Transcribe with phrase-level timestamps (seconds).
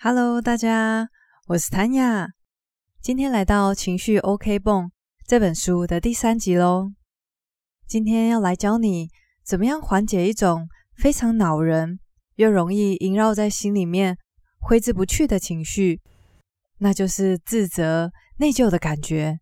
[0.00, 1.08] Hello，大家，
[1.48, 2.28] 我是谭雅。
[3.02, 4.84] 今天来到《情绪 OK 泵》
[5.26, 6.92] 这本书的第三集喽。
[7.84, 9.08] 今天要来教你
[9.44, 11.98] 怎么样缓解一种非常恼人
[12.36, 14.16] 又容易萦绕在心里面
[14.60, 16.00] 挥之不去的情绪，
[16.78, 19.40] 那就是自责、内疚的感觉。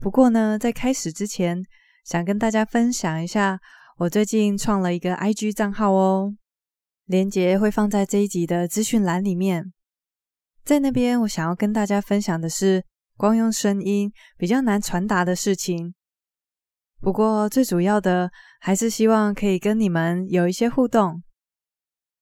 [0.00, 1.62] 不过呢，在开始之前，
[2.06, 3.60] 想跟大家分享一下，
[3.98, 6.34] 我最近创了一个 IG 账号哦。
[7.08, 9.72] 连结会放在这一集的资讯栏里面，
[10.62, 12.84] 在那边我想要跟大家分享的是，
[13.16, 15.94] 光用声音比较难传达的事情。
[17.00, 21.22] 不过最主要的还是希望可以跟你们有一些互动。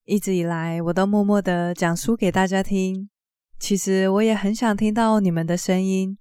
[0.05, 3.11] 一直以来我都默默的讲书给大家听，
[3.59, 6.17] 其实我也很想听到你们的声音。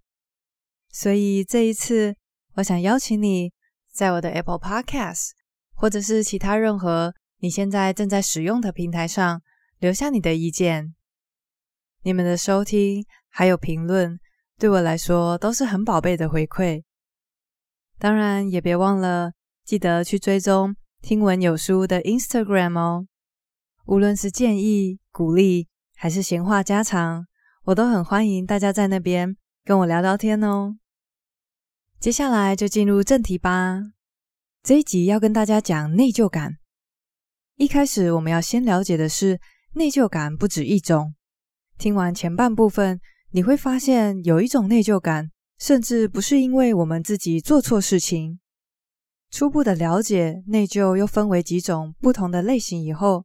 [0.89, 2.15] 所以这一次，
[2.55, 3.53] 我想邀请你
[3.93, 5.33] 在我的 Apple Podcast
[5.75, 7.13] 或者是其他任何。
[7.39, 9.41] 你现在正在使用的平台上
[9.79, 10.95] 留下你的意见，
[12.03, 14.19] 你们的收听还有评论
[14.57, 16.83] 对我来说都是很宝贝的回馈。
[17.99, 19.33] 当然，也别忘了
[19.63, 23.07] 记得去追踪听闻有书的 Instagram 哦。
[23.85, 27.25] 无论是建议、鼓励还是闲话家常，
[27.65, 30.77] 我都很欢迎大家在那边跟我聊聊天哦。
[31.99, 33.81] 接下来就进入正题吧。
[34.63, 36.57] 这一集要跟大家讲内疚感。
[37.57, 39.39] 一开始，我们要先了解的是，
[39.75, 41.15] 内疚感不止一种。
[41.77, 42.99] 听完前半部分，
[43.31, 48.41] 你会发现有一种内疚感，甚至不是因为我们自己做错事情。
[49.31, 53.23] 初步的了解内疚又分为几种不同的类型以后，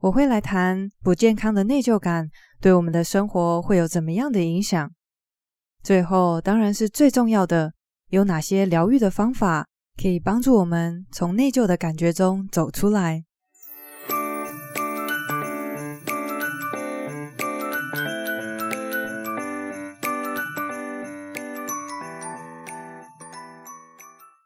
[0.00, 2.30] 我会来谈不健康的内疚感
[2.62, 4.90] 对我们的生活会有怎么样的影响。
[5.82, 7.74] 最后，当然是最重要的，
[8.08, 9.68] 有哪些疗愈的方法
[10.02, 13.22] 可以帮助我们从内疚的感觉中走出来。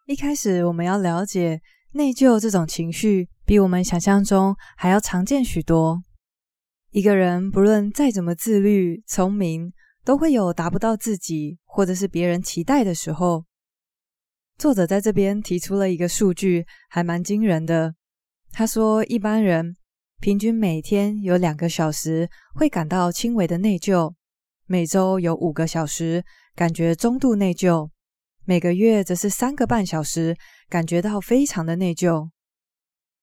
[0.08, 1.60] 一开始，我们要了解
[1.92, 6.02] 内疚这种情绪，比我们想象中还要常见许多。
[6.92, 9.70] 一个人不论再怎么自律、聪明，
[10.06, 13.44] 都会有达不到自己或者是别人期待的时候。
[14.56, 17.94] 作者在这边提出了一个数据，还蛮惊人的。
[18.50, 19.76] 他说，一般人
[20.22, 24.14] 平均每天有两个小时会感到轻微的内疚，
[24.64, 27.90] 每周有五个小时感觉中度内疚。
[28.48, 30.34] 每个月则是三个半小时，
[30.70, 32.30] 感觉到非常的内疚。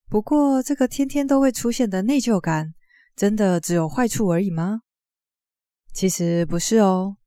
[0.08, 2.76] 不过，这个天天都会出现的内疚感，
[3.16, 4.82] 真的只有坏处而已吗？
[5.92, 7.18] 其实不是哦。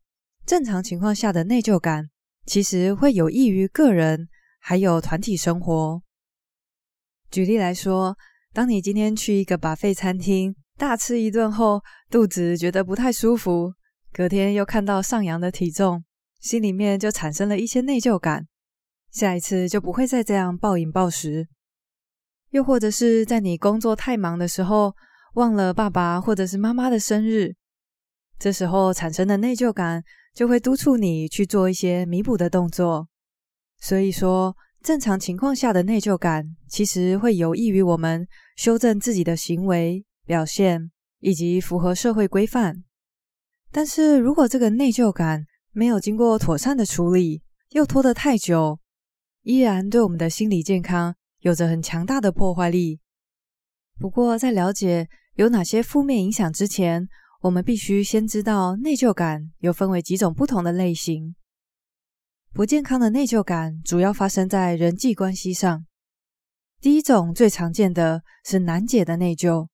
[0.47, 2.09] 正常情况下的内疚感，
[2.47, 4.29] 其实会有益于个人
[4.61, 6.01] 还有团体生活。
[7.33, 8.17] 举例来说，
[8.53, 13.73] 当你今天去一个 buffet 餐厅大吃一顿后，肚子觉得不太舒服，
[14.13, 16.05] 隔天又看到上扬的体重。
[16.41, 18.47] 心里面就产生了一些内疚感，
[19.11, 21.49] 下一次就不会再这样暴饮暴食。
[22.51, 24.95] 又或者是在你工作太忙的时候，
[25.35, 27.55] 忘了爸爸或者是妈妈的生日，
[28.39, 30.03] 这时候产生的内疚感
[30.35, 33.09] 就会督促你去做一些弥补的动作。
[33.81, 38.27] 所以说，正常情况下的内疚感其实会有益于我们
[38.57, 42.85] 修正自己的行为表现以及符合社会规范。
[43.71, 45.45] 但是如果这个内疚感，
[45.79, 47.41] 没有经过妥善的处理，
[47.71, 48.81] 又拖得太久，
[49.43, 52.99] 依然对我们的心理健康有着很强大的破坏力。
[53.97, 57.07] 不过，在了解有哪些负面影响之前，
[57.43, 61.37] 我们必须先知道内疚感又分为几种不同的类型。
[62.53, 65.87] 不健康的内疚感主要发生在人际关系上。
[66.81, 69.69] 第一种最常见的是难解的内疚，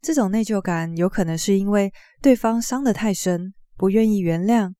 [0.00, 4.75] 这种内疚感有可能是因为对方伤得太深，不愿意原谅。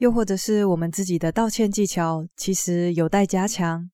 [0.00, 3.90] 又或者是我们自己的道歉技巧其实有待加强，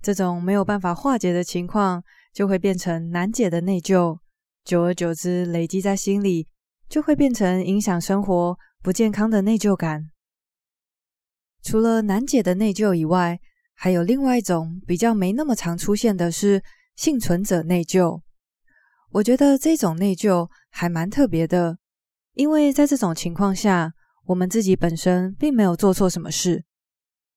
[0.00, 2.00] 这种没有办法化解的情况，
[2.32, 4.20] 就会变成难解的内疚，
[4.64, 6.46] 久而久之累积在心里，
[6.88, 10.12] 就会变成影响生活不健康的内疚感。
[11.60, 13.40] 除了难解的内疚以外，
[13.74, 16.62] 还有另外一种比较没那么常出现的是
[16.94, 18.20] 幸存者内疚。
[19.10, 21.78] 我觉得这种内疚还蛮特别的，
[22.34, 23.92] 因为在这种情况下，
[24.26, 26.64] 我们自己本身并没有做错什么事，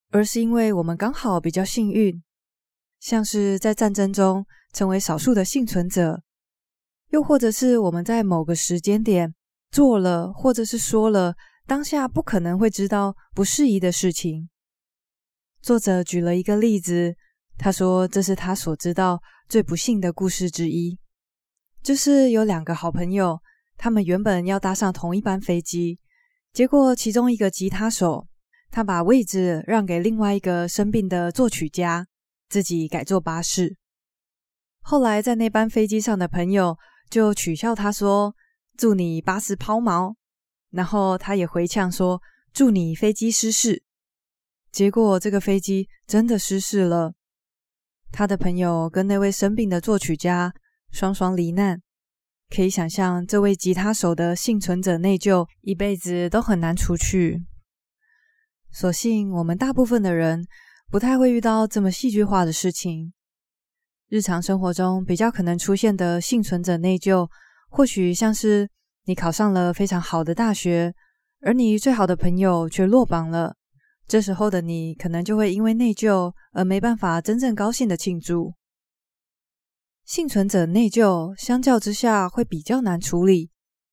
[0.10, 2.22] 而是因为我们刚好比较幸运，
[3.00, 6.24] 像是在战争中成为少数的幸存者，
[7.10, 9.36] 又或者是我们在某个时间点
[9.72, 11.36] 做了或者是说了
[11.68, 14.50] 当下不可能会知道不适宜的事情。
[15.62, 17.16] 作者举了一个例子，
[17.58, 20.98] 他说这是他所知道最不幸的故事之一，
[21.84, 23.40] 就是有两个好朋友，
[23.78, 26.00] 他们原本要搭上同一班飞机，
[26.52, 28.28] 结果其中一个吉他手，
[28.70, 32.08] 他把位置让给另外一个生病的作曲家，
[32.50, 33.76] 自己改坐巴士。
[34.82, 36.78] 后来在那班飞机上的朋友
[37.10, 38.36] 就取笑他说
[38.76, 40.16] ：“祝你巴士抛锚。”
[40.72, 42.22] 然后他也回呛说
[42.52, 43.84] ：“祝你飞机失事。”
[44.72, 47.14] 结果这个飞机真的失事了，
[48.12, 50.54] 他的朋友跟那位生病的作曲家
[50.92, 51.82] 双双罹难。
[52.56, 57.46] 可以想象，这位吉他手的幸存者内疚一辈子都很难除去。
[58.72, 60.46] 所幸我们大部分的人
[60.90, 63.14] 不太会遇到这么戏剧化的事情。
[64.08, 67.30] 日常生活中比较可能出现的幸存者内疚，
[67.70, 68.68] 或许像是
[69.06, 70.94] 你考上了非常好的大学，
[71.42, 73.56] 而你最好的朋友却落榜了。
[74.08, 78.52] 这时候的你可能就会因为内疚而没办法真正高兴的庆祝。
[80.10, 83.52] 幸存者内疚相较之下会比较难处理，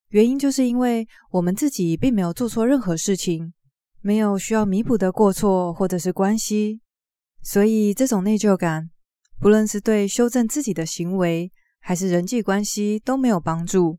[0.09, 3.53] 原因就是因为我们自己并没有做错任何事情，
[4.01, 6.81] 没有需要弥补的过错或者是关系，
[7.43, 8.89] 所以这种内疚感，
[9.39, 13.99] 不论是对修正自己的行为，还是人际关系都没有帮助。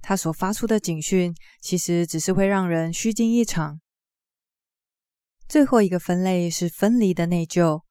[0.00, 3.80] 它所发出的警讯，其实只是会让人虚惊一场。
[5.48, 7.82] 最后一个分类是分离的内疚，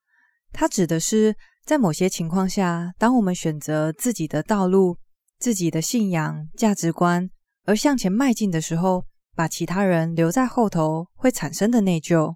[0.53, 4.99] 它指的是，在某些情况下，当我们选择自己的道路、
[5.39, 7.27] 自己的信仰、价值观
[7.65, 9.03] 而向前迈进的时候，
[9.35, 12.35] 把其他人留在后头会产生的内疚。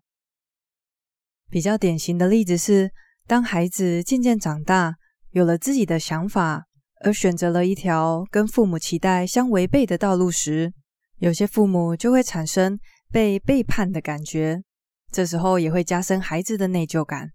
[1.51, 2.91] 比较典型的例子是，
[3.27, 4.95] 当孩子渐渐长大，
[5.29, 6.65] 有了自己的想法，
[7.03, 10.73] 而选择了一条跟父母期待相违背的道路时，
[11.19, 12.79] 有些父母就会产生
[13.11, 14.63] 被背叛的感觉，
[15.11, 17.29] 这时候也会加深孩子的内疚感。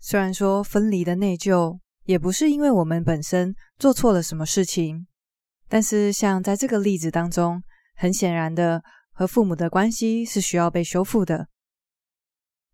[0.00, 5.06] 虽然说分离的内疚也不是因为我们本身做错了什么事情，
[5.68, 7.62] 但是像在这个例子当中，
[7.96, 11.48] 很显然的和父母的关系是需要被修复的。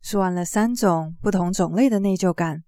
[0.03, 2.63] 说完了三种不同种类的内疚感，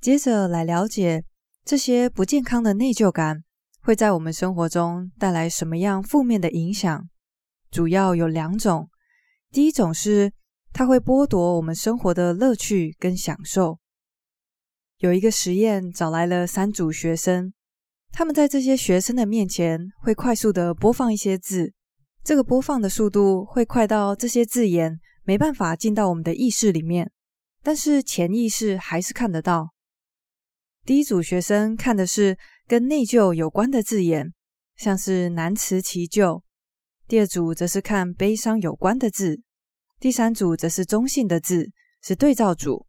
[0.00, 1.24] 接着来了解
[1.64, 3.44] 这些不健康的内疚感
[3.80, 7.08] 会在我们生活中带来什么样负面的影响。
[7.70, 8.90] 主要有两种，
[9.50, 10.32] 第一种是
[10.72, 13.78] 它会剥夺我们生活的乐趣跟享受。
[15.02, 17.52] 有一个实验，找来了三组学生，
[18.12, 21.72] 他们在这些学生的面前会快速的播放一些字，
[22.22, 27.10] 这个播放的速度会快到这些字眼没办法进到我们的意识里面，
[27.64, 29.70] 但是潜意识还是看得到。
[30.86, 32.38] 第一组学生看的是
[32.68, 34.32] 跟内疚有关的字眼，
[34.76, 36.44] 像是难辞其咎；
[37.08, 39.34] 第二组则是看悲伤有关的字；
[39.98, 42.86] 第三组则是中性的字，是对照组。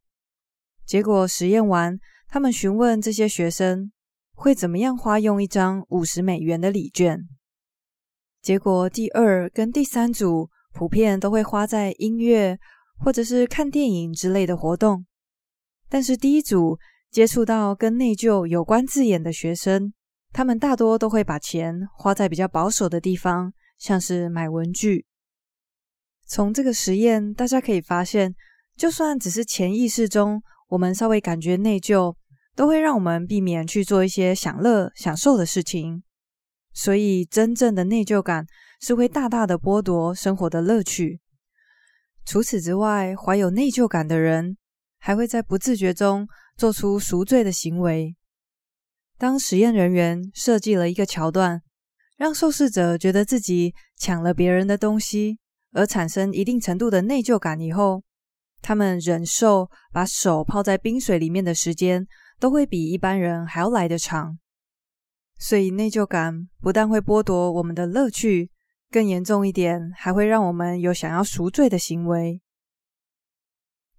[0.93, 3.91] 结果实验完，他们询问这些学生
[4.35, 7.17] 会怎么样花用一张五十美元的礼券。
[8.43, 12.59] 结果第二跟第三组普遍都会花在音乐
[12.99, 15.03] 或者是看电影之类的活动，
[15.89, 16.77] 但是第一组
[17.09, 19.91] 接触到跟内疚有关字眼的学生，
[20.31, 25.07] 他们大多都会把钱花在比较保守的地方，像是买文具。
[26.27, 28.35] 从这个实验，大家可以发现，
[28.77, 30.43] 就算只是潜意识中。
[30.73, 32.15] 我们稍微感觉内疚，
[32.55, 36.01] 都会让我们避免去做一些享乐、享受的事情。
[36.73, 38.47] 所以，真正的内疚感
[38.81, 41.21] 是会大大的剥夺生活的乐趣。
[42.25, 44.57] 除此之外，怀有内疚感的人
[44.97, 46.27] 还会在不自觉中
[46.57, 48.15] 做出赎罪的行为。
[49.19, 51.61] 当实验人员设计了一个桥段，
[52.17, 55.37] 让受试者觉得自己抢了别人的东西，
[55.73, 58.01] 而产生一定程度的内疚感以后，
[58.63, 62.07] 他们忍受把手泡在冰水里面的时间，
[62.39, 64.39] 都会比一般人还要来得长。
[65.37, 68.49] 所以内疚感不但会剥夺我们的乐趣，
[68.89, 72.41] 更严重一点，还会让我们有想要赎罪的行为。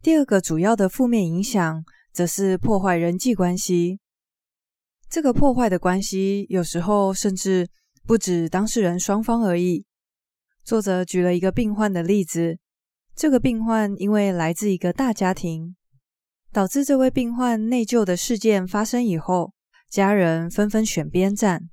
[0.01, 4.01] 第二个主要的负面影响，则是破坏人际关系。
[5.11, 7.69] 这个破坏的关系，有时候甚至
[8.07, 9.85] 不止当事人双方而已。
[10.65, 12.59] 作者举了一个病患的例子。
[13.17, 15.77] 这个病患因为来自一个大家庭，
[16.53, 19.53] 导致这位病患内疚的事件发生以后，
[19.89, 21.71] 家人纷纷选边站，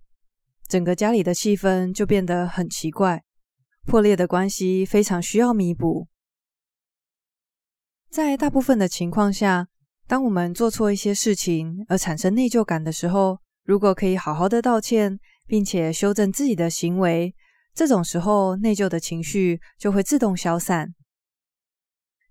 [0.67, 3.23] 整个家里的气氛就变得很奇怪，
[3.87, 6.07] 破裂的关系非常需要弥补。
[8.11, 9.67] 在大部分的情况下，
[10.05, 17.33] 当我们做错一些事情而产生内疚感的时候，如果可以好好的道歉，并且修正自己的行为，
[17.73, 20.93] 这种时候内疚的情绪就会自动消散。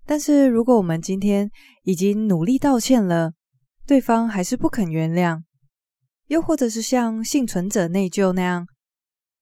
[0.05, 1.49] 但是，如果我们今天
[1.83, 3.33] 已经努力道歉了，
[3.85, 5.41] 对方还是不肯原谅，
[6.27, 8.67] 又或者是像幸存者内疚那样，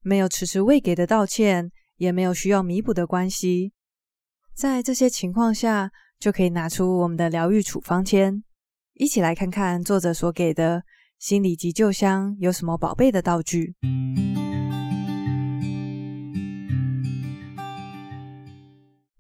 [0.02, 3.74] 没有迟迟未给的道歉，也没有需要弥补的关系。
[4.54, 5.90] 在这些情况下，
[6.20, 8.44] 就可以拿出我们的疗愈处方签，
[8.94, 10.84] 一起来看看作者所给的
[11.18, 13.76] 心理急救箱有什么宝贝的道具。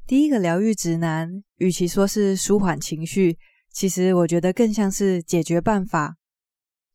[0.09, 3.37] 第一个疗愈指南，与其说是舒缓情绪，
[3.71, 6.15] 其实我觉得更像是解决办法。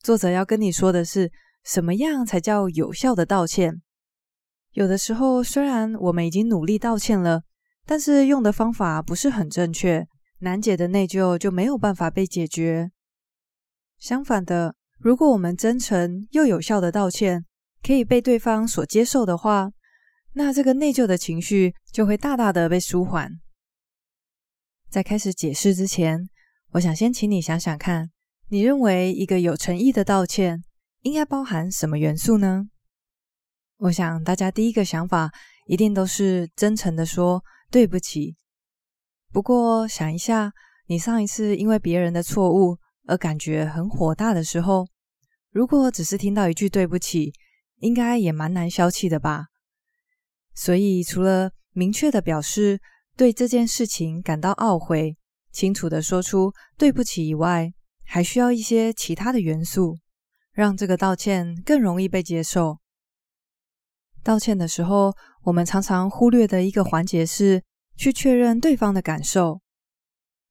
[0.01, 1.31] 作者要跟你说的是，
[1.63, 3.81] 什么样才叫有效的道歉？
[4.73, 7.43] 有的时候，虽然我们已经努力道歉了，
[7.87, 10.05] 但是用的方法不是很正确，
[10.41, 12.91] 难解的内疚就没有办法被解决。
[13.97, 17.45] 相反的，如果我们真诚又有效的道歉，
[17.81, 19.71] 可以被对方所接受的话，
[20.37, 23.31] 那这个内疚的情绪就会大大的被舒缓。
[24.91, 26.29] 在开始解释之前，
[26.73, 28.11] 我想先请你想想看，
[28.49, 30.65] 你认为一个有诚意的道歉
[31.03, 32.67] 应该包含什么元素呢？
[33.77, 35.31] 我想大家第一个想法
[35.67, 38.37] 一定都是真诚的说对不起。
[39.33, 40.53] 不过想一下，
[40.87, 42.77] 你上一次因为别人的错误
[43.07, 44.89] 而感觉很火大的时候，
[45.53, 47.33] 如果只是听到一句对不起，
[47.77, 49.47] 应该也蛮难消气的吧？
[50.55, 52.81] 所以除了明确的表示
[53.17, 55.17] 对这件事情感到懊悔，
[55.51, 57.73] 清楚的说出对不起以外，
[58.05, 59.99] 还需要一些其他的元素，
[60.53, 62.79] 让这个道歉更容易被接受。
[64.23, 67.63] 道歉的时候，我们常常忽略的一个环节是
[67.97, 69.61] 去确认对方的感受。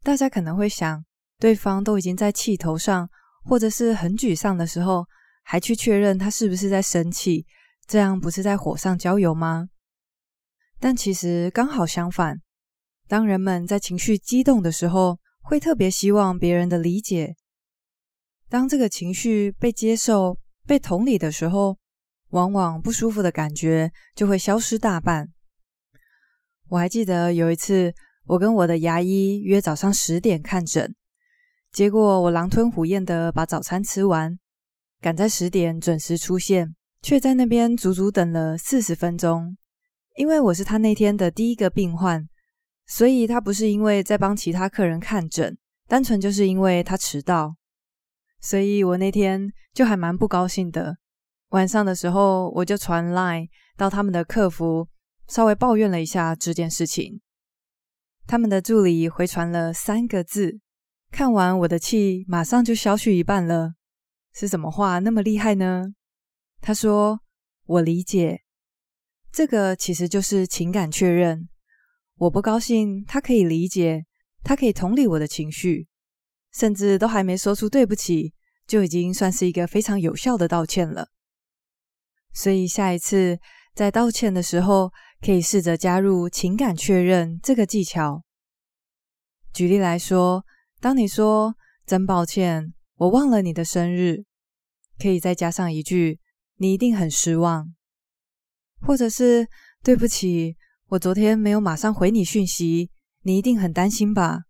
[0.04, 1.04] 大家可能会想，
[1.40, 3.10] 对方都已经在气头上，
[3.44, 5.06] 或者是很沮丧的时候，
[5.44, 7.46] 还去确认他是不是在生气，
[7.88, 9.70] 这样不是在火上浇油吗？
[10.84, 12.42] 但其实刚好相反，
[13.08, 17.38] 当人们在情绪激动的时候，会特别希望别人的理解。
[18.50, 20.38] 当这个情绪被接受、
[20.68, 21.78] 被同理的时候，
[22.32, 25.30] 往往不舒服的感觉就会消失大半。
[26.68, 27.94] 我还记得有一次，
[28.26, 30.94] 我跟我的牙医约早上十点看诊，
[31.72, 34.38] 结果我狼吞虎咽的把早餐吃完，
[35.00, 39.56] 赶在十点准时出现，却在那边足足等了四十分钟。
[40.16, 42.28] 因为我是他那天的第一个病患，
[42.86, 47.56] 所以他不是因为在帮其他客人看诊，单纯就是因为他迟到。
[48.40, 50.98] 所以我那天就还蛮不高兴的。
[51.50, 54.88] 晚上的时候，我就传赖到他们的客服，
[55.28, 57.22] 稍微抱怨了一下这件事情。
[58.28, 60.60] 他们的助理回传了三个字，
[61.12, 63.74] 看完我的气马上就消去一半了。
[64.34, 65.94] 是什么话那么厉害呢？
[66.62, 67.20] 他说
[67.66, 68.42] ：“我理解。”
[69.34, 71.50] 这个其实就是情感确认。
[72.18, 74.06] 我不高兴，他可以理解，
[74.44, 75.88] 他可以同理我的情绪，
[76.54, 78.32] 甚至都还没说出对不起，
[78.68, 81.10] 就已经算是一个非常有效的道歉了。
[82.32, 83.40] 所以下一次
[83.74, 88.24] 在道歉的时候，可以试着加入情感确认这个技巧。
[89.52, 90.46] 举例来说，
[90.80, 91.56] 当你说
[91.88, 94.26] “真抱歉，我忘了你的生日”，
[95.02, 96.20] 可以再加上一句
[96.58, 97.74] “你一定很失望”，
[98.86, 99.48] 或者是
[99.84, 100.56] “对不起，
[100.90, 104.42] 我昨天没有马上回你讯息，你一定很担心吧”。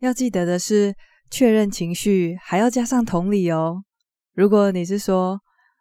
[0.00, 0.94] 要记得的是，
[1.30, 3.84] 确认情绪还要加上同理哦。
[4.34, 5.40] 如果你是说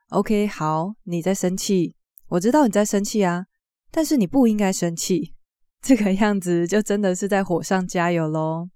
[0.10, 1.96] ，OK，好，你在生气，
[2.28, 3.46] 我知道你在生气啊，
[3.92, 5.34] 但是你不应该生气，
[5.82, 8.70] 这个样子就真的是在火上加油喽。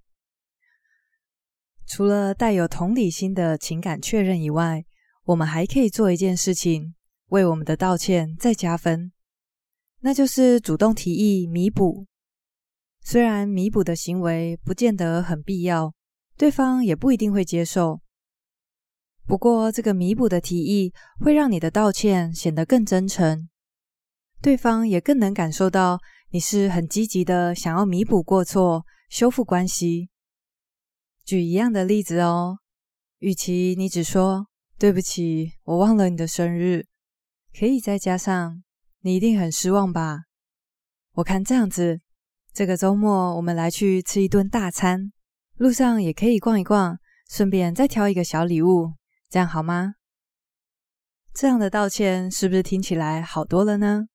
[1.86, 4.83] 除了带有同理心的情感确认以外，
[5.24, 6.95] 我们还可以做一件事情，
[7.27, 9.12] 为我们的道歉再加分，
[10.00, 12.05] 那就是主动提议弥补。
[13.01, 15.93] 虽然弥补的行为不见得很必要，
[16.38, 18.01] 对方也不一定会接受。
[19.25, 23.50] 不过，这个弥补的提议会让你的道歉显得更真诚，
[24.41, 30.10] 对方也更能感受到你是很积极的想要弥补过错、修复关系。
[31.25, 32.60] 举一样的例子哦，
[33.19, 34.48] 与其你只说
[34.79, 36.86] “对不起，我忘了你的生日”，
[37.57, 38.61] 可以再加上
[39.01, 40.25] “你一定很失望吧”。
[41.13, 41.99] 我看这样子，
[42.53, 45.11] 这个周末我们来去吃一顿大餐，
[45.55, 48.93] 路上也可以逛一逛，顺便再挑一个小礼物。
[49.27, 49.95] 这样好吗？
[51.33, 54.05] 这样的道歉是不是听起来好多了呢？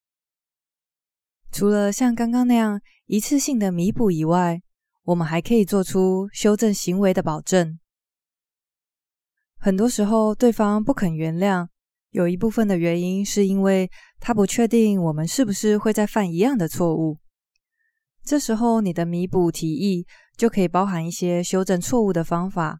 [1.50, 4.62] 除了像刚刚那样一次性的弥补以外，
[5.02, 7.80] 我们还可以做出修正行为的保证。
[9.58, 11.66] 很多时候，对方不肯原谅，
[12.12, 13.90] 有一部分的原因是因为
[14.20, 17.18] 他不确定我们是不是会再犯一样的错误。
[18.22, 22.78] 这时候，你的弥补提议就可以包含一些修正错误的方法。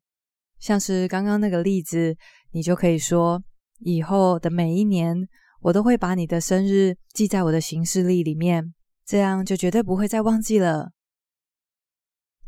[0.61, 2.15] 像是刚刚那个例子，
[2.53, 3.43] 你就可以说：
[3.81, 5.17] 以后的每一年，
[5.61, 8.73] 我都会把你的生日记在我的行事历里面，
[9.05, 10.91] 这样就绝对不会再忘记了。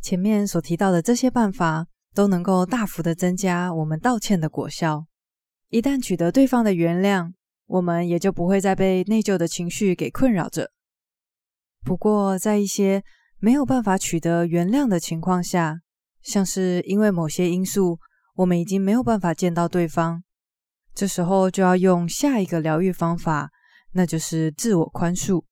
[0.01, 5.07] 前面所提到的这些办法，都能够大幅的增加我们道歉的果效。
[5.75, 7.33] 一旦取得对方的原谅，
[7.67, 10.71] 我们也就不会再被内疚的情绪给困扰着。
[11.85, 13.03] 不过，在一些
[13.41, 15.81] 没有办法取得原谅的情况下，
[16.23, 17.99] 像是因为某些因素，
[18.37, 20.23] 我们已经没有办法见到对方，
[20.95, 23.51] 这时候就要用下一个疗愈方法，
[23.95, 25.43] 那就是自我宽恕。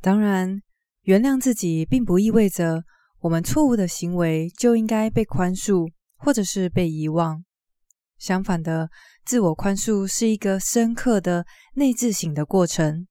[0.00, 0.60] 当然，
[1.02, 2.82] 原谅自己并不意味着
[3.20, 7.44] 我们错误的行为就应该被宽恕，或者是被遗忘。
[8.22, 8.88] 相反的，
[9.24, 13.08] 自我宽恕是一个深刻的内自省的过程。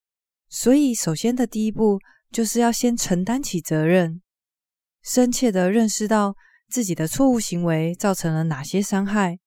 [0.48, 2.00] 所以，首先的第一步
[2.32, 4.22] 就是要先承担起责任，
[5.03, 6.34] 深切的认识到
[6.70, 9.38] 自己的错误行为造成了哪些伤害，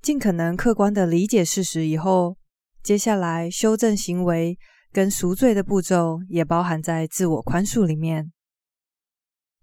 [0.00, 2.36] 尽可能客观的理解事实以后，
[2.82, 4.58] 接下来修正行为
[4.90, 8.32] 跟赎罪的步骤也包含在自我宽恕里面。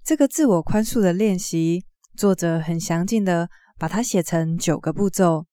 [0.06, 1.84] 这个自我宽恕的练习，
[2.16, 5.46] 作者很详尽的把它写成九个步骤，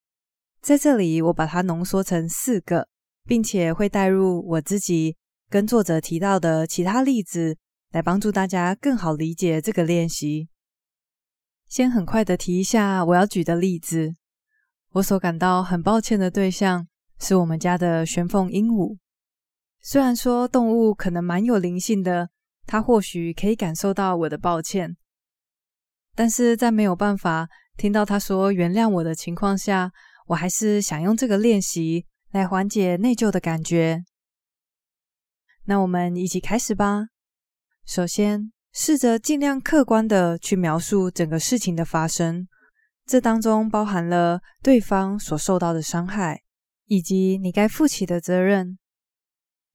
[0.66, 2.88] 在这里我把它浓缩成四个，
[3.24, 5.16] 并且会带入我自己。
[5.48, 7.56] 跟作者提到的其他例子，
[7.92, 10.48] 来帮助大家更好理解这个练习。
[11.68, 14.16] 先很快的提一下我要举的例子。
[14.94, 16.88] 我所感到很抱歉的对象
[17.20, 18.98] 是我们家的玄凤鹦鹉。
[19.80, 22.28] 虽然说动物可能蛮有灵性的，
[22.66, 24.96] 它或许可以感受到我的抱歉，
[26.16, 29.92] 但是在没有办法听到它说原谅我的情况下，
[30.26, 34.04] 我还是想用这个练习来缓解内疚的感觉。
[35.64, 37.06] 那我们一起开始吧。
[37.84, 42.46] 首先，试着尽量客观的去描述整个事情的发生，
[43.06, 46.42] 这当中包含了对方所受到的伤害，
[46.86, 48.78] 以及你该负起的责任。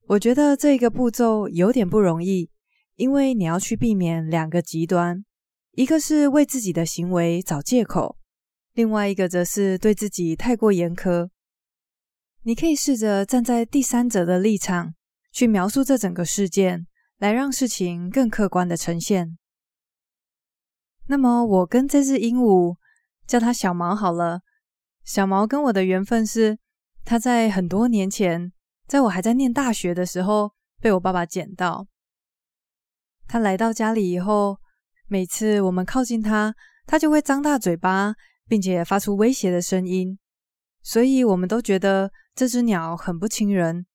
[0.07, 2.49] 我觉得这个步骤有点不容易，
[2.95, 5.23] 因为你要去避免两个极端，
[5.71, 8.17] 一个是为自己的行为找借口，
[8.73, 11.29] 另外一个则是对自己太过严苛。
[12.43, 14.93] 你可以试着站在第三者的立场。
[15.33, 19.37] 去描述这整个事件，来让事情更客观的呈现。
[21.07, 22.75] 那么，我跟这只鹦鹉
[23.25, 24.41] 叫它小毛好了。
[25.05, 26.59] 小毛跟我的缘分是，
[27.05, 28.51] 它在很多年前，
[28.87, 31.87] 在我还在念大学的时候，被我爸爸捡到。
[33.25, 34.57] 它来到家里以后，
[35.07, 36.53] 每次我们靠近它，
[36.85, 38.13] 它就会张大嘴巴，
[38.51, 40.19] 并且发出威胁的声音，
[40.81, 43.85] 所以我们都觉得这只鸟很不亲人。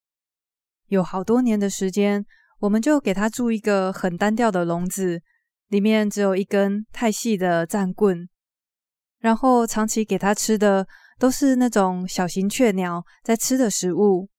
[0.87, 2.25] 有好多年的时间，
[2.61, 5.21] 我们就给它住一个很单调的笼子，
[5.69, 8.31] 里面只有一根太细的战棍，
[9.19, 10.89] 然后长期给它吃的
[11.19, 14.31] 都是那种小型雀鸟在吃的食物。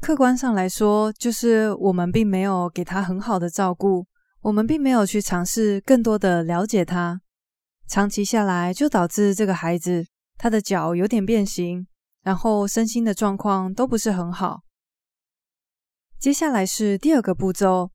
[0.00, 4.06] 客观上来说，就是我们并没有给它很好的照顾，
[4.40, 7.20] 我们并没有去尝试更多的了解它。
[7.92, 10.06] 长期下来，就导致这个孩子
[10.38, 11.86] 他的脚有点变形，
[12.22, 14.62] 然后身心的状况都不是很好。
[16.18, 17.90] 接下来是第二个步骤，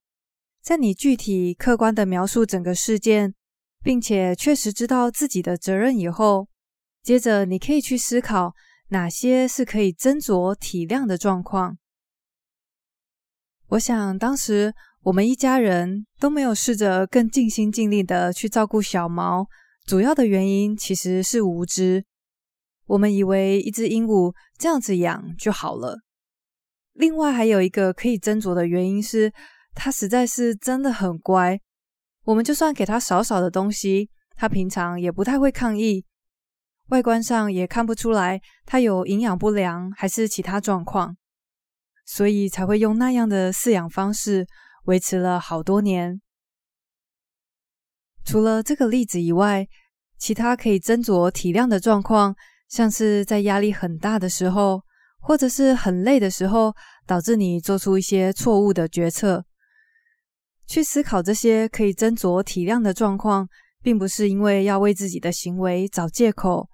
[0.61, 3.33] 在你具体客观的描述整个事件，
[3.81, 6.47] 并且确实知道自己的责任以后，
[7.01, 8.53] 接着你可以去思考
[8.89, 11.75] 哪些是可以斟酌体谅的状况。
[13.69, 19.47] 我想当时我们一家人都没有试着更尽心尽力的去照顾小毛，
[19.87, 22.03] 主要的原因其实是无知。
[22.87, 25.99] 我们以为一只鹦鹉这样子养就好了。
[26.91, 29.31] 另外还有一个可以斟酌的原因是，
[29.73, 31.57] 它实在是真的很乖。
[32.25, 36.03] 我们就算给它少少的东西，它平常也不太会抗议，
[36.89, 41.15] 外观上也看不出来它有营养不良还是其他状况，
[42.05, 44.45] 所以才会用那样的饲养方式
[44.83, 46.19] 维持了好多年。
[48.27, 49.65] 除了这个例子以外，
[50.19, 52.35] 其他可以斟酌体谅的状况，
[52.67, 54.83] 像是在压力很大的时候。
[55.19, 56.73] 或者是很累的时候，
[57.05, 59.43] 导致你做出一些错误的决策。
[60.65, 63.45] 去思考这些可以斟酌体谅的状况，
[63.81, 66.69] 并不是因为要为自己的行为找借口，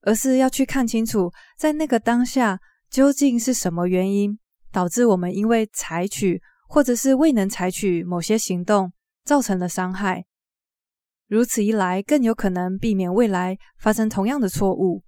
[0.00, 2.58] 而是要去看清楚，在那个当下
[2.88, 4.38] 究竟是什么原因
[4.72, 8.90] 导致我们因为采取或者是未能采取某些行动
[9.24, 10.24] 造成了伤害。
[11.30, 15.04] 如此一来，更有可能避免未来发生同样的错误。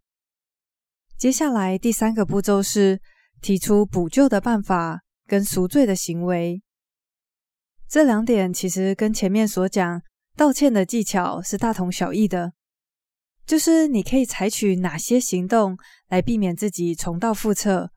[1.18, 3.00] 接下来第三个步骤是
[3.40, 6.62] 提出补救的办法跟赎罪的行为。
[7.88, 10.00] 这两点其实跟前面所讲
[10.36, 12.52] 道歉的技巧是大同小异的，
[13.44, 17.90] 就是你可以采取哪些行动来避免自己重蹈覆辙，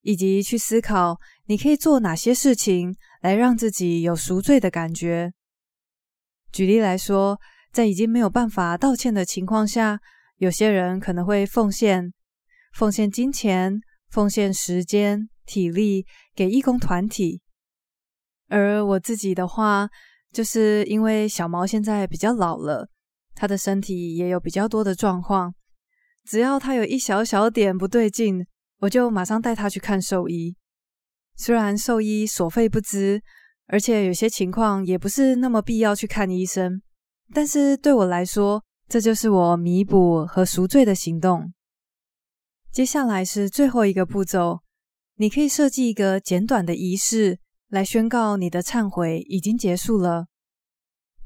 [0.00, 5.30] 以及去思考你可以做哪些事情来让自己有赎罪的感觉。
[6.50, 7.38] 举例来说，
[7.72, 10.00] 在已经没有办法道歉的情况下，
[10.38, 12.12] 有些人可能会奉献、
[12.72, 17.42] 奉献金钱、奉献时间、体力给义工团体。
[18.48, 19.88] 而我自己的话，
[20.32, 22.88] 就是因为小毛现在比较老了，
[23.34, 25.54] 他的身体也有比较多的状况。
[26.24, 28.46] 只要他有一小小点不对劲，
[28.78, 30.56] 我就马上带他去看兽医。
[31.36, 33.20] 虽然兽医所费不貲，
[33.66, 36.80] 而且有些情况也不是那么必要去看医生，
[37.32, 41.52] 但是对我来说，这就是我弥补和赎罪的行动。
[42.72, 44.60] 接下来是最后一个步骤，
[45.16, 50.26] 你可以设计一个简短的仪式，来宣告你的忏悔已经结束了。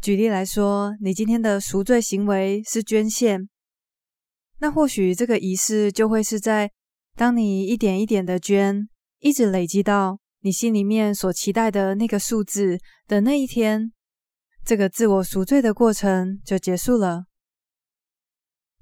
[0.00, 3.48] 举例来说，你今天的赎罪行为是捐献。
[4.60, 6.70] 那或许这个仪式就会是在
[7.16, 13.92] 当你一点一点的捐，一直累积到你心里面所期待的那个数字的那一天，
[14.70, 17.24] 这个自我赎罪的过程就结束了。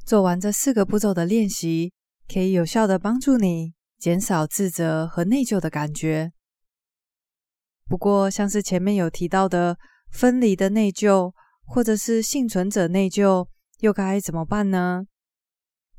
[0.05, 1.95] 做完这四个步骤的练习，
[2.31, 6.33] 可以有效地帮助你减少自责和内疚的感觉。
[7.87, 9.79] 不过，像是前面有提到的
[10.11, 11.33] 分离的内疚，
[11.65, 13.49] 或者是幸存者内疚，
[13.79, 15.07] 又该怎么办呢？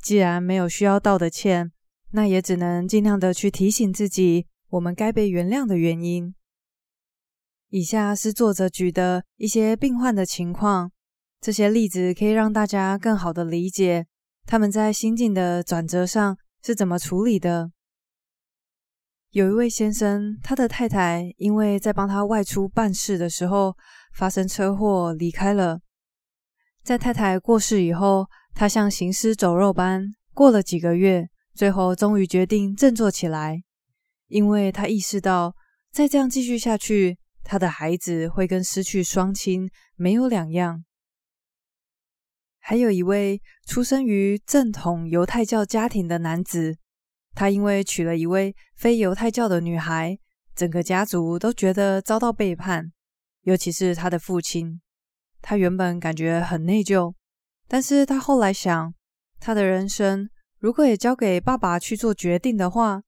[0.03, 1.71] 既然没有需要道的歉，
[2.11, 6.35] 那也只能尽量的去提醒自己，我们该被原谅的原因。
[7.69, 10.91] 以下是作者举的一些病患的情况，
[11.39, 14.05] 这些例子可以让大家更好的理解
[14.45, 17.71] 他们在心境的转折上是怎么处理的。
[19.31, 23.75] 有一位先生，他的太太因为在帮他外出办事的时候
[24.13, 25.79] 发生车祸离开了，
[26.83, 28.27] 在太太过世以后。
[28.55, 30.03] 他像行尸走肉般
[30.33, 33.63] 过了几个月，最后终于决定振作起来，
[34.27, 35.55] 因为他意识到
[35.93, 37.17] 再这样继续下去，
[37.49, 40.85] 他的孩子会跟失去双亲没有两样。
[42.59, 46.77] 还有一位出生于正统犹太教家庭的男子，
[47.33, 50.15] 他因为娶了一位非犹太教的女孩，
[50.53, 52.91] 整个家族都觉得遭到背叛，
[53.41, 54.79] 尤其是他的父亲。
[55.41, 57.15] 他原本感觉很内疚。
[57.67, 58.93] 但是他后来想，
[59.39, 63.01] 他的人生如果也交给爸爸去做决定的话，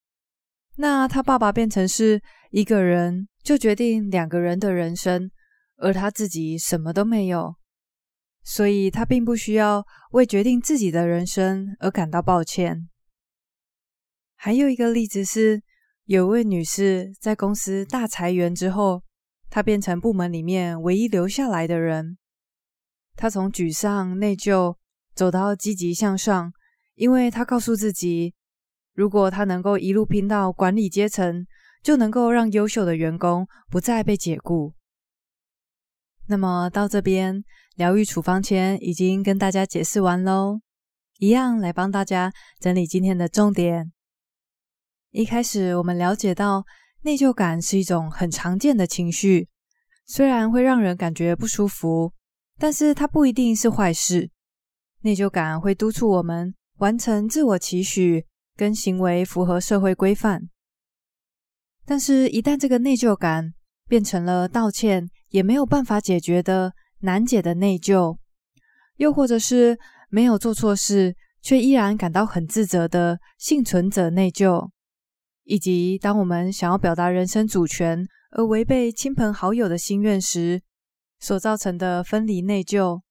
[0.81, 5.29] 那他爸爸变成是一个人就决定两个人的人生，
[5.77, 7.55] 而他自己什么都没有，
[8.43, 12.89] 所以他并不需要为决定自己的人生而感到抱歉。
[14.35, 15.61] 还有一个例子是，
[16.05, 19.03] 有位女士在公司大裁员之后，
[19.51, 22.17] 她变成部门里面唯一留下来的人。
[23.15, 24.75] 她从沮丧、内疚
[25.13, 26.51] 走到积极向上，
[26.95, 28.33] 因为她告诉自己，
[29.01, 31.43] 如果他能够一路拼到管理阶层，
[31.81, 34.75] 就能够让优秀的员工不再被解雇。
[36.27, 37.43] 那么到这边，
[37.75, 40.61] 疗愈处方前已经跟大家解释完喽，
[41.17, 43.91] 一样来帮大家整理今天的重点。
[45.09, 46.63] 一开始我们了解到，
[47.01, 49.49] 内疚感是一种很常见的情绪，
[50.05, 52.13] 虽然会让人感觉不舒服。
[52.59, 54.29] 但是它不一定是坏事。
[54.99, 60.49] 内疚感会督促我们完成自我期许跟行为符合社会规范。
[61.85, 63.53] 但是，一旦这个内疚感
[63.87, 68.17] 变成了道歉也没有办法解决的难解的内疚，
[68.97, 69.77] 又或者是
[70.09, 74.69] 没有做错事却依然感到很自责的幸存者内疚，
[75.43, 80.61] 以及当我们想要表达人生主权而违背亲朋好友的心愿时，
[81.19, 83.01] 所造成的分离内疚，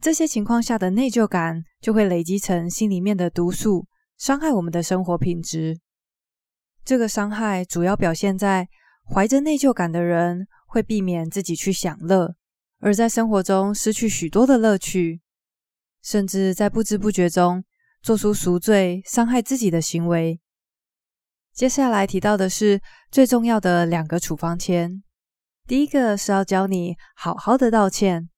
[0.00, 5.78] 这些情况下的内疚感就会累积成心里面的毒素，伤害我们的生活品质。
[6.84, 8.68] 这个伤害主要表现在
[9.12, 12.34] 怀着内疚感的人会避免自己去享乐，
[12.80, 15.20] 而在生活中失去许多的乐趣，
[16.02, 17.64] 甚至在不知不觉中
[18.02, 20.40] 做出赎罪、伤害自己的行为。
[21.52, 25.02] 接下来提到的是最重要的两个处方签。
[25.66, 28.28] 第一个是要教你好好的道歉，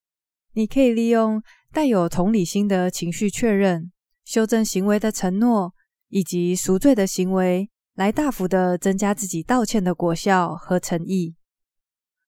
[0.53, 3.91] 你可以利用带有同理心的情绪确认、
[4.27, 5.73] 修正行为的承诺
[6.09, 11.37] 以及赎罪的行为，来大幅的增加自己道歉的果效和诚意。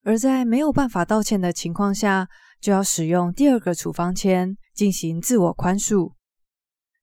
[0.03, 2.27] 而在没有办法道歉的情况下，
[2.59, 6.13] 就要使用第二个处方签进行自我宽恕。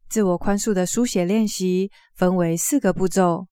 [0.08, 3.46] 自我宽恕的书写练习分为四个步骤，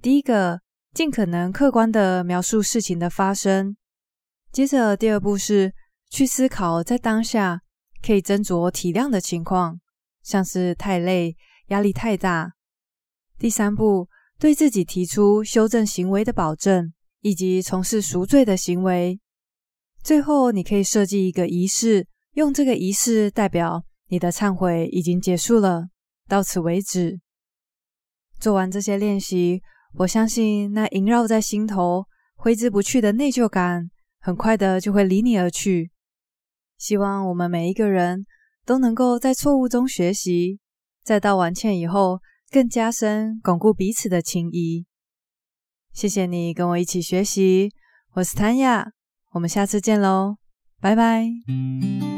[0.00, 0.60] 第一个。
[0.94, 3.76] 尽可能客观的描述事情的发生。
[4.50, 5.74] 接着，第二步是
[6.08, 7.60] 去思考在当下
[8.02, 9.78] 可以斟酌体谅的情况，
[10.26, 11.36] 像是太累、
[11.68, 12.54] 压力太大。
[13.38, 14.08] 第三步
[14.40, 19.20] 对自己提出修正行为的保证，以及从事赎罪的行为。
[20.02, 25.90] 最后，你可以设计一个仪式，用这个仪式代表你的忏悔已经结束了，
[26.26, 27.20] 到此为止。
[28.40, 29.62] 做完这些练习，
[29.94, 35.92] 我相信那萦绕在心头、挥之不去的内疚感，很快的就会离你而去。
[36.78, 38.26] 希望我们每一个人
[38.66, 40.58] 都能够在错误中学习，
[41.04, 42.18] 在道完歉以后，
[42.50, 44.84] 更加深巩固彼此的情谊。
[45.92, 47.70] 谢谢你跟我一起学习，
[48.14, 48.90] 我是谭雅，
[49.32, 50.36] 我们下次见喽，
[50.80, 52.15] 拜拜。